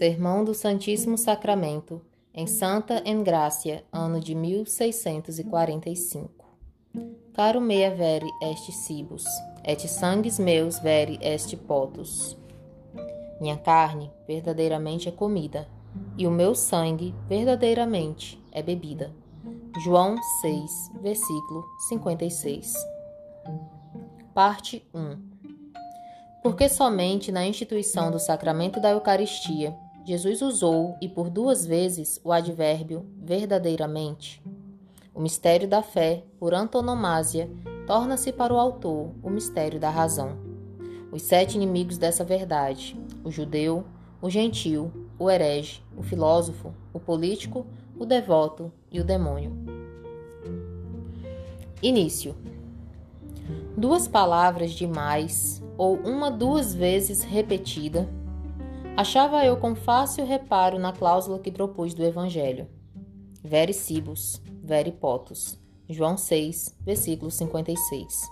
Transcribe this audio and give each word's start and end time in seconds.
Sermão 0.00 0.42
do 0.42 0.54
Santíssimo 0.54 1.18
Sacramento, 1.18 2.00
em 2.32 2.46
Santa 2.46 3.02
Engrácia, 3.04 3.84
ano 3.92 4.18
de 4.18 4.34
1645. 4.34 6.42
Caro 7.34 7.60
mea 7.60 7.94
vere 7.94 8.24
est 8.42 8.72
cibus, 8.72 9.26
et 9.62 9.86
sangues 9.86 10.38
meus 10.38 10.78
vere 10.78 11.18
est 11.20 11.54
potus. 11.54 12.34
Minha 13.42 13.58
carne 13.58 14.10
verdadeiramente 14.26 15.06
é 15.06 15.12
comida, 15.12 15.68
e 16.16 16.26
o 16.26 16.30
meu 16.30 16.54
sangue 16.54 17.14
verdadeiramente 17.28 18.42
é 18.52 18.62
bebida. 18.62 19.14
João 19.84 20.16
6, 20.40 20.92
versículo 21.02 21.62
56. 21.90 22.72
Parte 24.32 24.82
1 24.94 25.28
porque 26.42 26.70
somente 26.70 27.30
na 27.30 27.44
instituição 27.44 28.10
do 28.10 28.18
sacramento 28.18 28.80
da 28.80 28.88
Eucaristia 28.90 29.76
Jesus 30.04 30.40
usou 30.40 30.96
e 31.00 31.08
por 31.08 31.28
duas 31.28 31.66
vezes 31.66 32.20
o 32.24 32.32
advérbio 32.32 33.06
verdadeiramente. 33.18 34.42
O 35.14 35.20
mistério 35.20 35.68
da 35.68 35.82
fé, 35.82 36.24
por 36.38 36.54
antonomásia, 36.54 37.50
torna-se 37.86 38.32
para 38.32 38.54
o 38.54 38.58
autor 38.58 39.10
o 39.22 39.28
mistério 39.28 39.78
da 39.78 39.90
razão. 39.90 40.38
Os 41.12 41.22
sete 41.22 41.56
inimigos 41.56 41.98
dessa 41.98 42.24
verdade: 42.24 42.98
o 43.22 43.30
judeu, 43.30 43.84
o 44.22 44.30
gentil, 44.30 44.90
o 45.18 45.30
herege, 45.30 45.82
o 45.96 46.02
filósofo, 46.02 46.72
o 46.92 46.98
político, 46.98 47.66
o 47.98 48.06
devoto 48.06 48.72
e 48.90 49.00
o 49.00 49.04
demônio. 49.04 49.52
Início. 51.82 52.34
Duas 53.76 54.06
palavras 54.06 54.72
demais 54.72 55.62
ou 55.76 55.96
uma 55.96 56.30
duas 56.30 56.74
vezes 56.74 57.22
repetida, 57.22 58.08
achava 59.00 59.42
eu 59.46 59.56
com 59.56 59.74
fácil 59.74 60.26
reparo 60.26 60.78
na 60.78 60.92
cláusula 60.92 61.38
que 61.38 61.50
propus 61.50 61.94
do 61.94 62.04
Evangelho. 62.04 62.68
Vere 63.42 63.72
cibus, 63.72 64.42
vere 64.62 64.92
potus. 64.92 65.58
João 65.88 66.18
6, 66.18 66.76
versículo 66.82 67.30
56. 67.30 68.28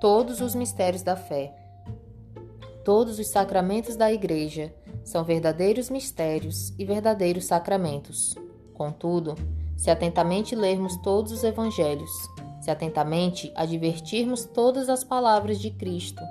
Todos 0.00 0.40
os 0.40 0.54
mistérios 0.54 1.02
da 1.02 1.16
fé, 1.16 1.52
todos 2.84 3.18
os 3.18 3.26
sacramentos 3.26 3.96
da 3.96 4.12
Igreja 4.12 4.72
são 5.02 5.24
verdadeiros 5.24 5.90
mistérios 5.90 6.72
e 6.78 6.84
verdadeiros 6.84 7.44
sacramentos. 7.44 8.36
Contudo, 8.72 9.34
se 9.76 9.90
atentamente 9.90 10.54
lermos 10.54 10.96
todos 10.98 11.32
os 11.32 11.42
evangelhos, 11.42 12.12
se 12.60 12.70
atentamente 12.70 13.52
advertirmos 13.56 14.44
todas 14.44 14.88
as 14.88 15.02
palavras 15.02 15.58
de 15.58 15.72
Cristo, 15.72 16.22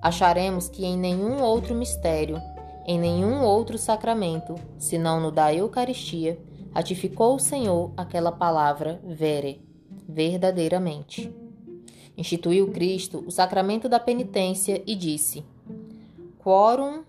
acharemos 0.00 0.68
que 0.68 0.84
em 0.84 0.96
nenhum 0.96 1.42
outro 1.42 1.74
mistério, 1.74 2.40
em 2.86 2.98
nenhum 2.98 3.42
outro 3.42 3.78
sacramento, 3.78 4.54
senão 4.78 5.20
no 5.20 5.30
da 5.30 5.54
Eucaristia, 5.54 6.38
ratificou 6.72 7.36
o 7.36 7.40
Senhor 7.40 7.92
aquela 7.96 8.32
palavra 8.32 9.00
vere, 9.04 9.60
verdadeiramente. 10.08 11.32
Instituiu 12.16 12.70
Cristo 12.70 13.24
o 13.26 13.30
sacramento 13.30 13.88
da 13.88 13.98
penitência 13.98 14.82
e 14.86 14.94
disse: 14.94 15.44
Quorum 16.38 17.04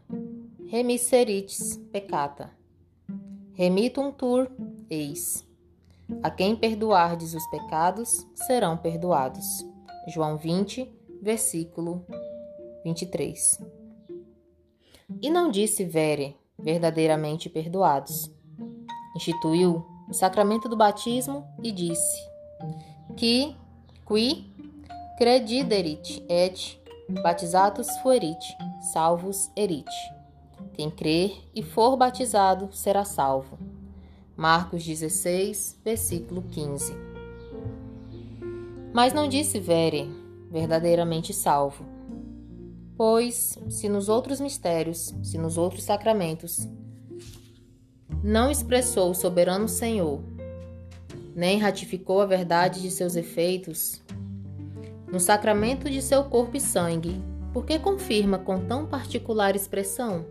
remisseritis 0.68 1.78
peccata. 1.92 2.52
Remitum 3.54 4.12
tur 4.12 4.50
eis. 4.90 5.46
A 6.22 6.30
quem 6.30 6.56
perdoardes 6.56 7.34
os 7.34 7.46
pecados, 7.48 8.28
serão 8.36 8.78
perdoados. 8.78 9.66
João 10.08 10.38
20, 10.38 10.90
versículo 11.22 12.06
23. 12.84 13.83
E 15.22 15.30
não 15.30 15.50
disse 15.50 15.86
vere, 15.86 16.36
verdadeiramente 16.58 17.50
perdoados. 17.50 18.32
Instituiu 19.16 19.86
o 20.10 20.14
sacramento 20.14 20.68
do 20.68 20.76
batismo 20.76 21.46
e 21.62 21.72
disse: 21.72 22.18
Que 23.16 23.56
qui 24.06 24.52
crediderit 25.18 26.24
et 26.28 26.80
batizatus 27.22 27.88
fuerit, 28.02 28.44
salvus 28.92 29.52
erit. 29.56 29.90
Quem 30.74 30.90
crer 30.90 31.38
e 31.54 31.62
for 31.62 31.96
batizado 31.96 32.70
será 32.72 33.06
salvo. 33.06 33.58
Marcos 34.36 34.84
16, 34.84 35.80
versículo 35.84 36.42
15. 36.42 36.96
Mas 38.92 39.14
não 39.14 39.28
disse 39.28 39.60
vere, 39.60 40.10
verdadeiramente 40.50 41.34
salvo. 41.34 41.93
Pois, 43.06 43.60
se 43.70 43.90
nos 43.90 44.08
outros 44.08 44.40
mistérios, 44.40 45.14
se 45.22 45.38
nos 45.38 45.58
outros 45.58 45.84
sacramentos, 45.84 46.70
não 48.24 48.50
expressou 48.50 49.12
o 49.12 49.14
soberano 49.14 49.68
Senhor, 49.68 50.24
nem 51.36 51.60
ratificou 51.60 52.22
a 52.22 52.26
verdade 52.26 52.82
de 52.82 52.90
seus 52.90 53.18
efeitos, 53.18 54.02
no 55.12 55.20
sacramento 55.20 55.90
de 55.90 56.02
seu 56.02 56.24
corpo 56.24 56.56
e 56.56 56.62
sangue, 56.62 57.22
por 57.52 57.66
que 57.66 57.78
confirma 57.78 58.40
com 58.40 58.66
tão 58.66 58.86
particular 58.86 59.54
expressão? 59.54 60.26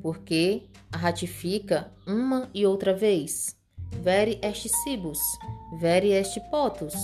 Porque 0.00 0.68
a 0.92 0.96
ratifica 0.96 1.92
uma 2.06 2.48
e 2.54 2.64
outra 2.64 2.94
vez. 2.94 3.56
Vere 3.90 4.38
est 4.40 4.68
cibus, 4.84 5.18
vere 5.80 6.12
est 6.12 6.38
potus. 6.48 6.94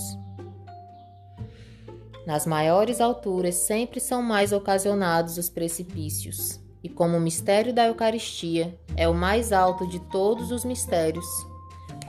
Nas 2.26 2.46
maiores 2.46 3.00
alturas 3.00 3.56
sempre 3.56 3.98
são 3.98 4.22
mais 4.22 4.52
ocasionados 4.52 5.38
os 5.38 5.50
precipícios, 5.50 6.60
e 6.82 6.88
como 6.88 7.16
o 7.16 7.20
mistério 7.20 7.72
da 7.72 7.86
Eucaristia 7.86 8.78
é 8.96 9.08
o 9.08 9.14
mais 9.14 9.52
alto 9.52 9.86
de 9.86 9.98
todos 10.10 10.50
os 10.52 10.64
mistérios, 10.64 11.26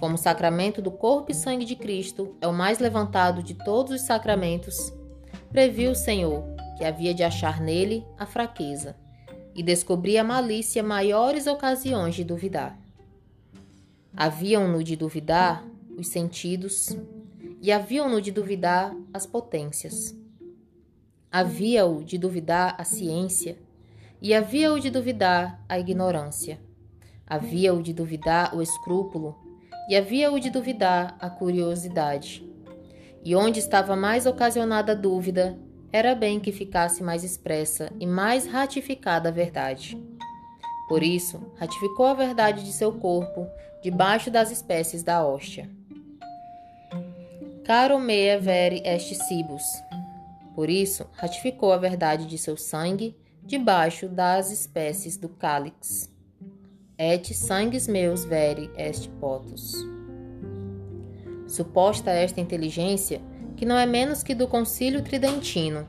como 0.03 0.15
o 0.15 0.17
sacramento 0.17 0.81
do 0.81 0.91
corpo 0.91 1.31
e 1.31 1.33
sangue 1.33 1.63
de 1.63 1.77
Cristo 1.77 2.35
é 2.41 2.47
o 2.47 2.51
mais 2.51 2.77
levantado 2.77 3.41
de 3.41 3.53
todos 3.53 3.93
os 3.93 4.01
sacramentos, 4.01 4.93
previu 5.49 5.91
o 5.91 5.95
Senhor 5.95 6.43
que 6.77 6.83
havia 6.83 7.13
de 7.13 7.23
achar 7.23 7.61
nele 7.61 8.05
a 8.17 8.25
fraqueza 8.25 8.97
e 9.55 9.63
descobri 9.63 10.17
a 10.17 10.23
malícia 10.23 10.83
maiores 10.83 11.47
ocasiões 11.47 12.15
de 12.15 12.25
duvidar. 12.25 12.77
Haviam-no 14.13 14.83
de 14.83 14.97
duvidar 14.97 15.63
os 15.97 16.07
sentidos 16.07 16.97
e 17.63 17.71
haviam-no 17.71 18.21
de 18.21 18.29
duvidar 18.29 18.93
as 19.13 19.25
potências. 19.25 20.13
Havia-o 21.31 22.03
de 22.03 22.17
duvidar 22.17 22.75
a 22.77 22.83
ciência 22.83 23.57
e 24.21 24.33
havia-o 24.33 24.77
de 24.81 24.89
duvidar 24.89 25.63
a 25.69 25.79
ignorância. 25.79 26.59
Havia-o 27.25 27.81
de 27.81 27.93
duvidar 27.93 28.53
o 28.53 28.61
escrúpulo 28.61 29.39
e 29.89 29.95
havia-o 29.95 30.41
de 30.41 30.49
duvidar 30.49 31.15
a 31.21 31.29
curiosidade. 31.29 32.45
E 33.23 33.33
onde 33.33 33.59
estava 33.59 33.95
mais 33.95 34.25
ocasionada 34.25 34.91
a 34.91 34.95
dúvida, 34.95 35.57
era 35.89 36.13
bem 36.13 36.41
que 36.41 36.51
ficasse 36.51 37.01
mais 37.01 37.23
expressa 37.23 37.89
e 37.97 38.05
mais 38.05 38.45
ratificada 38.45 39.29
a 39.29 39.31
verdade. 39.31 39.97
Por 40.89 41.01
isso, 41.01 41.41
ratificou 41.55 42.07
a 42.07 42.13
verdade 42.13 42.65
de 42.65 42.73
seu 42.73 42.91
corpo 42.91 43.47
debaixo 43.81 44.29
das 44.29 44.51
espécies 44.51 45.01
da 45.01 45.25
hóstia. 45.25 45.69
Caro 47.65 47.97
mea 47.97 48.37
vere 48.37 48.81
est 48.83 49.15
cibus. 49.23 49.63
Por 50.53 50.69
isso, 50.69 51.07
ratificou 51.13 51.71
a 51.71 51.77
verdade 51.77 52.25
de 52.25 52.37
seu 52.37 52.57
sangue 52.57 53.15
debaixo 53.41 54.09
das 54.09 54.51
espécies 54.51 55.15
do 55.15 55.29
cálix. 55.29 56.11
Et 56.97 57.33
sangues 57.33 57.87
meus 57.87 58.25
vere 58.25 58.69
est 58.77 59.07
potus. 59.17 59.73
Suposta 61.47 62.11
esta 62.11 62.41
inteligência, 62.41 63.21
que 63.55 63.65
não 63.65 63.77
é 63.77 63.85
menos 63.85 64.23
que 64.23 64.35
do 64.35 64.45
Concílio 64.45 65.01
Tridentino. 65.01 65.87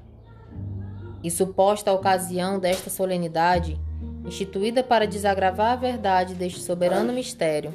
E 1.24 1.30
suposta 1.30 1.90
a 1.90 1.94
ocasião 1.94 2.60
desta 2.60 2.88
solenidade, 2.88 3.80
instituída 4.24 4.84
para 4.84 5.08
desagravar 5.08 5.72
a 5.72 5.76
verdade 5.76 6.34
deste 6.34 6.60
soberano 6.60 7.12
mistério. 7.12 7.74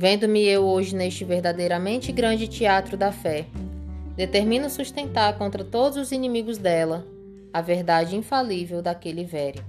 Vendo-me 0.00 0.44
eu 0.44 0.64
hoje 0.64 0.94
neste 0.94 1.24
verdadeiramente 1.24 2.12
grande 2.12 2.46
teatro 2.46 2.96
da 2.96 3.10
fé, 3.10 3.46
determino 4.14 4.70
sustentar 4.70 5.36
contra 5.36 5.64
todos 5.64 5.98
os 5.98 6.12
inimigos 6.12 6.56
dela 6.56 7.04
a 7.52 7.60
verdade 7.60 8.14
infalível 8.14 8.80
daquele 8.80 9.24
vere. 9.24 9.60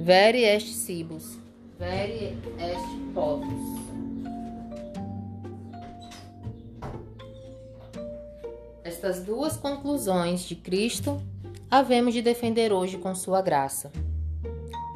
Vere 0.00 0.42
est 0.42 0.68
cibus, 0.68 1.38
vere 1.78 2.38
est 2.58 3.12
potus. 3.12 3.76
Estas 8.82 9.22
duas 9.22 9.58
conclusões 9.58 10.48
de 10.48 10.54
Cristo 10.56 11.20
havemos 11.70 12.14
de 12.14 12.22
defender 12.22 12.72
hoje 12.72 12.96
com 12.96 13.14
Sua 13.14 13.42
graça. 13.42 13.92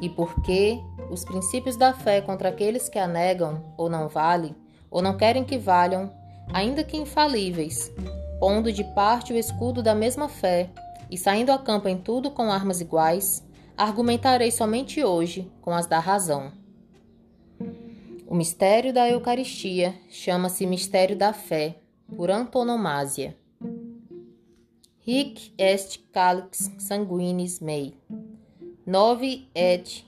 E 0.01 0.09
porque 0.09 0.79
os 1.11 1.25
princípios 1.25 1.75
da 1.75 1.93
fé 1.93 2.21
contra 2.21 2.49
aqueles 2.49 2.87
que 2.87 2.97
a 2.97 3.05
negam 3.05 3.73
ou 3.77 3.89
não 3.89 4.07
valem, 4.07 4.55
ou 4.89 5.01
não 5.01 5.17
querem 5.17 5.43
que 5.43 5.57
valham, 5.57 6.09
ainda 6.53 6.83
que 6.83 6.97
infalíveis, 6.97 7.91
pondo 8.39 8.71
de 8.71 8.83
parte 8.95 9.33
o 9.33 9.37
escudo 9.37 9.83
da 9.83 9.93
mesma 9.93 10.29
fé 10.29 10.69
e 11.09 11.17
saindo 11.17 11.51
a 11.51 11.59
campo 11.59 11.89
em 11.89 11.97
tudo 11.97 12.31
com 12.31 12.51
armas 12.51 12.79
iguais, 12.79 13.45
argumentarei 13.77 14.49
somente 14.49 15.03
hoje 15.03 15.51
com 15.61 15.73
as 15.73 15.85
da 15.85 15.99
razão. 15.99 16.51
O 18.25 18.33
mistério 18.33 18.93
da 18.93 19.09
Eucaristia 19.09 19.93
chama-se 20.09 20.65
mistério 20.65 21.17
da 21.17 21.33
fé, 21.33 21.75
por 22.15 22.31
antonomasia. 22.31 23.35
Hic 25.05 25.53
est 25.57 25.99
calix 26.13 26.71
sanguinis 26.77 27.59
mei, 27.59 27.97
novi 28.85 29.49
et 29.53 30.05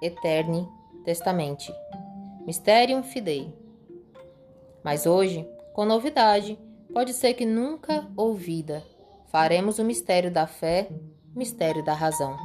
eterni 0.00 0.68
testamente, 1.04 1.74
mysterium 2.46 3.02
fidei. 3.02 3.52
Mas 4.82 5.06
hoje, 5.06 5.46
com 5.74 5.84
novidade, 5.84 6.58
pode 6.92 7.12
ser 7.12 7.34
que 7.34 7.44
nunca 7.44 8.06
ouvida, 8.16 8.84
faremos 9.26 9.78
o 9.78 9.84
mistério 9.84 10.30
da 10.30 10.46
fé, 10.46 10.88
mistério 11.34 11.84
da 11.84 11.94
razão. 11.94 12.36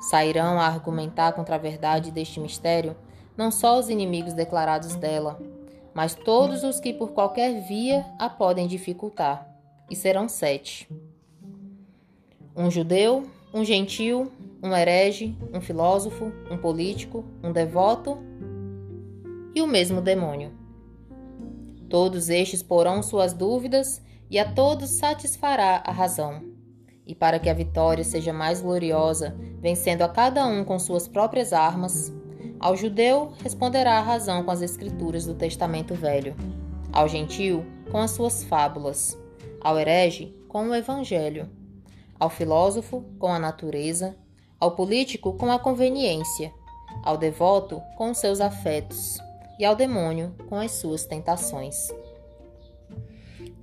Sairão 0.00 0.58
a 0.58 0.66
argumentar 0.66 1.32
contra 1.32 1.56
a 1.56 1.58
verdade 1.58 2.10
deste 2.10 2.40
mistério 2.40 2.96
não 3.36 3.50
só 3.50 3.78
os 3.78 3.88
inimigos 3.88 4.34
declarados 4.34 4.94
dela, 4.96 5.40
mas 5.94 6.14
todos 6.14 6.62
os 6.62 6.78
que 6.78 6.92
por 6.92 7.12
qualquer 7.12 7.62
via 7.66 8.04
a 8.18 8.28
podem 8.28 8.66
dificultar, 8.66 9.48
e 9.88 9.96
serão 9.96 10.28
sete: 10.28 10.86
um 12.54 12.70
judeu, 12.70 13.26
um 13.52 13.64
gentil, 13.64 14.30
um 14.62 14.74
herege, 14.74 15.36
um 15.52 15.60
filósofo, 15.60 16.32
um 16.50 16.56
político, 16.56 17.24
um 17.42 17.52
devoto 17.52 18.18
e 19.54 19.62
o 19.62 19.66
mesmo 19.66 20.00
demônio. 20.00 20.52
Todos 21.88 22.28
estes 22.28 22.62
porão 22.62 23.02
suas 23.02 23.32
dúvidas 23.32 24.02
e 24.30 24.38
a 24.38 24.50
todos 24.50 24.90
satisfará 24.90 25.82
a 25.84 25.90
razão. 25.90 26.42
E 27.06 27.14
para 27.14 27.38
que 27.40 27.48
a 27.48 27.54
vitória 27.54 28.04
seja 28.04 28.32
mais 28.32 28.60
gloriosa, 28.60 29.36
vencendo 29.60 30.02
a 30.02 30.08
cada 30.08 30.46
um 30.46 30.64
com 30.64 30.78
suas 30.78 31.08
próprias 31.08 31.52
armas, 31.52 32.12
ao 32.60 32.76
judeu 32.76 33.32
responderá 33.42 33.98
a 33.98 34.02
razão 34.02 34.44
com 34.44 34.50
as 34.50 34.62
escrituras 34.62 35.26
do 35.26 35.34
Testamento 35.34 35.94
Velho, 35.94 36.36
ao 36.92 37.08
gentil 37.08 37.64
com 37.90 37.98
as 37.98 38.12
suas 38.12 38.44
fábulas, 38.44 39.18
ao 39.60 39.78
herege 39.78 40.36
com 40.46 40.68
o 40.68 40.74
Evangelho, 40.74 41.48
ao 42.18 42.30
filósofo 42.30 43.02
com 43.18 43.32
a 43.32 43.38
natureza, 43.38 44.16
ao 44.60 44.72
político 44.72 45.32
com 45.32 45.50
a 45.50 45.58
conveniência, 45.58 46.52
ao 47.02 47.16
devoto 47.16 47.80
com 47.96 48.10
os 48.10 48.18
seus 48.18 48.40
afetos 48.40 49.18
e 49.58 49.64
ao 49.64 49.74
demônio 49.74 50.34
com 50.48 50.56
as 50.56 50.72
suas 50.72 51.04
tentações. 51.06 51.88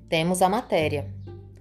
Temos 0.10 0.42
a 0.42 0.50
matéria, 0.50 1.14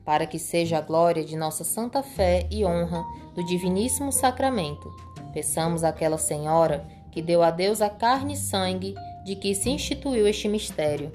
para 0.04 0.26
que 0.26 0.38
seja 0.38 0.78
a 0.78 0.80
glória 0.80 1.24
de 1.24 1.36
nossa 1.36 1.64
santa 1.64 2.02
fé 2.02 2.46
e 2.50 2.64
honra 2.64 3.04
do 3.34 3.44
diviníssimo 3.44 4.12
sacramento. 4.12 4.88
Peçamos 5.32 5.84
àquela 5.84 6.16
Senhora 6.16 6.86
que 7.10 7.20
deu 7.20 7.42
a 7.42 7.50
Deus 7.50 7.80
a 7.80 7.90
carne 7.90 8.34
e 8.34 8.36
sangue 8.36 8.94
de 9.24 9.34
que 9.36 9.54
se 9.54 9.68
instituiu 9.68 10.28
este 10.28 10.48
mistério, 10.48 11.10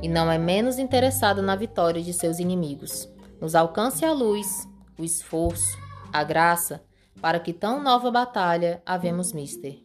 e 0.00 0.08
não 0.08 0.30
é 0.30 0.38
menos 0.38 0.78
interessada 0.78 1.42
na 1.42 1.54
vitória 1.54 2.02
de 2.02 2.12
seus 2.12 2.38
inimigos. 2.38 3.08
Nos 3.40 3.54
alcance 3.54 4.04
a 4.04 4.12
luz, 4.12 4.66
o 4.98 5.04
esforço, 5.04 5.76
a 6.12 6.24
graça, 6.24 6.82
para 7.20 7.40
que 7.40 7.52
tão 7.52 7.82
nova 7.82 8.10
batalha 8.10 8.82
havemos 8.84 9.32
mister. 9.32 9.78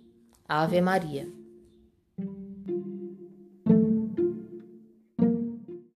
Ave 0.48 0.82
Maria. 0.82 1.28